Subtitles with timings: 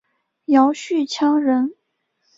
[0.45, 1.75] 姚绪羌人。